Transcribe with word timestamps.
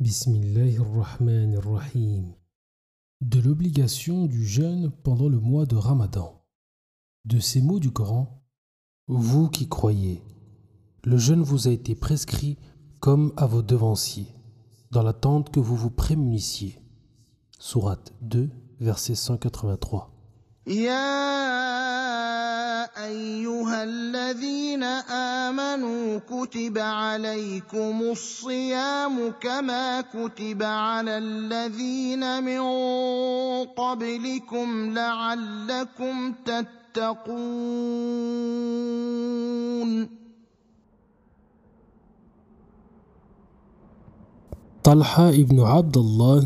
Bismillahirrahmanirrahim. 0.00 2.32
De 3.20 3.40
l'obligation 3.40 4.26
du 4.26 4.46
jeûne 4.46 4.92
pendant 5.02 5.28
le 5.28 5.40
mois 5.40 5.66
de 5.66 5.74
Ramadan. 5.74 6.40
De 7.24 7.40
ces 7.40 7.60
mots 7.60 7.80
du 7.80 7.90
Coran, 7.90 8.44
vous 9.08 9.48
qui 9.48 9.68
croyez, 9.68 10.22
le 11.02 11.18
jeûne 11.18 11.42
vous 11.42 11.66
a 11.66 11.72
été 11.72 11.96
prescrit 11.96 12.58
comme 13.00 13.32
à 13.36 13.46
vos 13.46 13.62
devanciers, 13.62 14.32
dans 14.92 15.02
l'attente 15.02 15.50
que 15.50 15.58
vous 15.58 15.74
vous 15.74 15.90
prémunissiez. 15.90 16.80
Sourate 17.58 18.14
2, 18.20 18.50
verset 18.78 19.16
183. 19.16 20.14
ايها 22.96 23.84
الذين 23.84 24.82
امنوا 25.12 26.18
كتب 26.18 26.78
عليكم 26.78 28.02
الصيام 28.02 29.32
كما 29.40 30.00
كتب 30.00 30.62
على 30.62 31.18
الذين 31.18 32.44
من 32.44 32.60
قبلكم 33.64 34.94
لعلكم 34.94 36.34
تتقون 36.44 37.38
Talha 44.88 45.32
ibn 45.34 45.60
Abdallah 45.60 46.42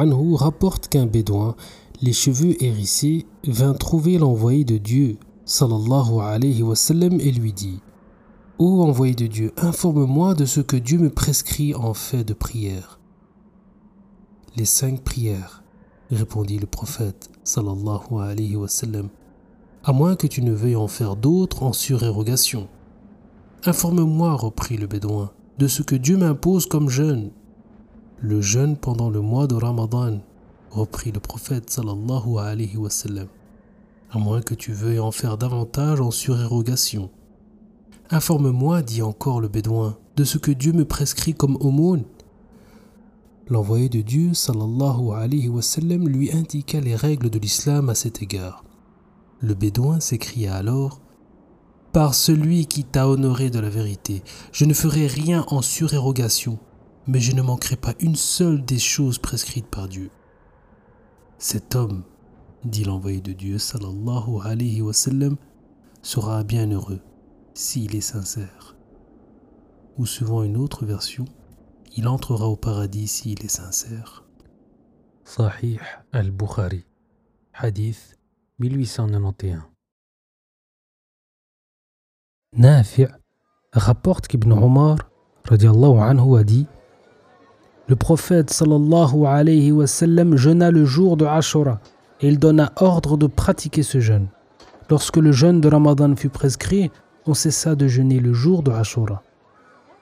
anhu 0.00 0.34
rapporte 0.34 0.88
qu'un 0.88 1.06
bédouin, 1.06 1.54
les 2.02 2.12
cheveux 2.12 2.60
hérissés, 2.60 3.24
vint 3.46 3.74
trouver 3.74 4.18
l'envoyé 4.18 4.64
de 4.64 4.78
Dieu 4.78 5.16
sallallahu 5.46 7.20
et 7.20 7.32
lui 7.32 7.52
dit 7.52 7.80
Ô 8.58 8.82
envoyé 8.82 9.14
de 9.14 9.26
Dieu, 9.26 9.52
informe-moi 9.56 10.34
de 10.34 10.44
ce 10.44 10.60
que 10.60 10.76
Dieu 10.76 10.98
me 10.98 11.08
prescrit 11.08 11.72
en 11.74 11.94
fait 11.94 12.24
de 12.24 12.34
prière. 12.34 12.98
Les 14.56 14.64
cinq 14.64 15.02
prières, 15.02 15.62
répondit 16.10 16.58
le 16.58 16.66
prophète 16.66 17.30
sallallahu 17.44 18.20
alayhi 18.20 18.56
wa 18.56 18.66
à 19.84 19.92
moins 19.92 20.16
que 20.16 20.26
tu 20.26 20.42
ne 20.42 20.52
veuilles 20.52 20.74
en 20.74 20.88
faire 20.88 21.14
d'autres 21.14 21.62
en 21.62 21.72
surérogation. 21.72 22.66
Informe-moi, 23.64 24.34
reprit 24.34 24.76
le 24.76 24.88
bédouin, 24.88 25.30
de 25.58 25.68
ce 25.68 25.82
que 25.82 25.94
Dieu 25.94 26.16
m'impose 26.16 26.66
comme 26.66 26.88
jeûne. 26.88 27.30
Le 28.18 28.40
jeûne 28.40 28.76
pendant 28.76 29.10
le 29.10 29.20
mois 29.20 29.46
de 29.46 29.54
Ramadan, 29.54 30.18
reprit 30.70 31.12
le 31.12 31.20
prophète 31.20 31.70
sallallahu 31.70 32.38
alayhi 32.38 32.76
wa 32.76 32.90
sallam 32.90 33.28
à 34.10 34.18
moins 34.18 34.40
que 34.40 34.54
tu 34.54 34.72
veuilles 34.72 35.00
en 35.00 35.10
faire 35.10 35.38
davantage 35.38 36.00
en 36.00 36.10
surérogation. 36.10 37.10
Informe-moi, 38.10 38.82
dit 38.82 39.02
encore 39.02 39.40
le 39.40 39.48
bédouin, 39.48 39.98
de 40.16 40.24
ce 40.24 40.38
que 40.38 40.52
Dieu 40.52 40.72
me 40.72 40.84
prescrit 40.84 41.34
comme 41.34 41.56
aumône. 41.60 42.04
L'envoyé 43.48 43.88
de 43.88 44.00
Dieu, 44.00 44.32
sallallahu 44.34 45.12
alayhi 45.12 45.48
wa 45.48 45.62
sallam, 45.62 46.08
lui 46.08 46.32
indiqua 46.32 46.80
les 46.80 46.96
règles 46.96 47.30
de 47.30 47.38
l'islam 47.38 47.88
à 47.88 47.94
cet 47.94 48.22
égard. 48.22 48.64
Le 49.40 49.54
bédouin 49.54 50.00
s'écria 50.00 50.54
alors 50.54 51.00
Par 51.92 52.14
celui 52.14 52.66
qui 52.66 52.84
t'a 52.84 53.08
honoré 53.08 53.50
de 53.50 53.58
la 53.58 53.68
vérité, 53.68 54.22
je 54.52 54.64
ne 54.64 54.74
ferai 54.74 55.06
rien 55.06 55.44
en 55.48 55.62
surérogation, 55.62 56.58
mais 57.06 57.20
je 57.20 57.32
ne 57.32 57.42
manquerai 57.42 57.76
pas 57.76 57.94
une 58.00 58.16
seule 58.16 58.64
des 58.64 58.78
choses 58.78 59.18
prescrites 59.18 59.66
par 59.66 59.88
Dieu. 59.88 60.10
Cet 61.38 61.74
homme 61.74 62.02
dit 62.66 62.84
l'envoyé 62.84 63.20
de 63.20 63.32
Dieu 63.32 63.58
sallallahu 63.58 64.40
alayhi 64.44 64.82
wa 64.82 64.92
sallam, 64.92 65.36
sera 66.02 66.42
bien 66.44 66.70
heureux 66.70 67.00
s'il 67.54 67.96
est 67.96 68.00
sincère. 68.00 68.76
Ou 69.98 70.06
suivant 70.06 70.42
une 70.42 70.56
autre 70.56 70.84
version, 70.84 71.24
il 71.96 72.06
entrera 72.06 72.46
au 72.46 72.56
paradis 72.56 73.08
s'il 73.08 73.44
est 73.44 73.48
sincère. 73.48 74.24
Sahih 75.24 75.78
al-Bukhari, 76.12 76.84
hadith 77.54 78.16
1891. 78.58 79.62
Nafi' 82.56 83.06
rapporte 83.72 84.28
qu'Ibn 84.28 84.52
Omar 84.52 84.98
anhu 85.50 86.36
a 86.38 86.44
dit 86.44 86.66
Le 87.88 87.96
prophète 87.96 88.50
sallallahu 88.50 89.26
alayhi 89.26 89.72
wa 89.72 89.86
sallam 89.86 90.36
jeûna 90.36 90.70
le 90.70 90.84
jour 90.84 91.16
de 91.16 91.24
Ashura 91.24 91.80
et 92.20 92.28
il 92.28 92.38
donna 92.38 92.72
ordre 92.76 93.16
de 93.16 93.26
pratiquer 93.26 93.82
ce 93.82 94.00
jeûne. 94.00 94.28
Lorsque 94.88 95.16
le 95.16 95.32
jeûne 95.32 95.60
de 95.60 95.68
Ramadan 95.68 96.14
fut 96.16 96.28
prescrit, 96.28 96.90
on 97.26 97.34
cessa 97.34 97.74
de 97.74 97.88
jeûner 97.88 98.20
le 98.20 98.32
jour 98.32 98.62
de 98.62 98.70
Ashura. 98.70 99.22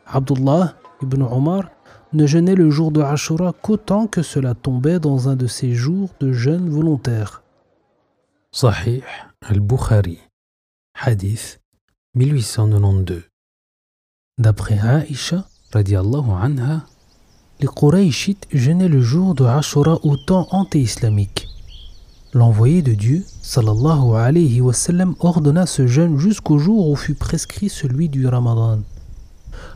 Abdullah 0.06 0.74
ibn 1.02 1.22
Omar 1.22 1.70
ne 2.12 2.26
jeûnait 2.26 2.54
le 2.54 2.70
jour 2.70 2.92
de 2.92 3.00
Ashura 3.00 3.52
qu'autant 3.62 4.06
que 4.06 4.22
cela 4.22 4.54
tombait 4.54 5.00
dans 5.00 5.28
un 5.28 5.36
de 5.36 5.46
ces 5.46 5.74
jours 5.74 6.10
de 6.20 6.32
jeûne 6.32 6.68
volontaire. 6.68 7.42
Sahih 8.52 9.02
al-Bukhari, 9.40 10.20
hadith 10.94 11.60
1892. 12.14 13.22
D'après 14.38 14.78
Aisha, 14.78 15.44
anha, 15.72 16.86
les 17.60 17.66
Qurayshites 17.66 18.46
jeûnaient 18.52 18.88
le 18.88 19.00
jour 19.00 19.34
de 19.34 19.44
Ashura 19.44 19.98
au 20.04 20.16
temps 20.16 20.46
anté-islamique. 20.50 21.48
L'envoyé 22.34 22.82
de 22.82 22.94
Dieu, 22.94 23.24
sallallahu 23.42 24.16
alayhi 24.16 24.60
wa 24.60 24.72
sallam, 24.72 25.14
ordonna 25.20 25.66
ce 25.66 25.86
jeûne 25.86 26.18
jusqu'au 26.18 26.58
jour 26.58 26.88
où 26.88 26.96
fut 26.96 27.14
prescrit 27.14 27.68
celui 27.68 28.08
du 28.08 28.26
Ramadan. 28.26 28.80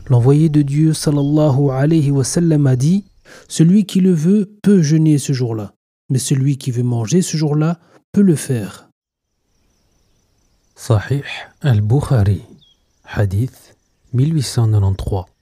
L'envoyé 0.09 0.49
de 0.49 0.61
Dieu, 0.61 0.93
sallallahu 0.93 1.69
alayhi 1.71 2.11
wa 2.11 2.25
sallam, 2.25 2.67
a 2.67 2.75
dit 2.75 3.05
Celui 3.47 3.85
qui 3.85 4.01
le 4.01 4.11
veut 4.11 4.57
peut 4.61 4.81
jeûner 4.81 5.19
ce 5.19 5.31
jour-là, 5.31 5.73
mais 6.09 6.19
celui 6.19 6.57
qui 6.57 6.71
veut 6.71 6.83
manger 6.83 7.21
ce 7.21 7.37
jour-là 7.37 7.79
peut 8.11 8.21
le 8.21 8.35
faire. 8.35 8.89
Sahih 10.75 11.23
al-Bukhari, 11.61 12.41
hadith 13.05 13.77
1893. 14.11 15.38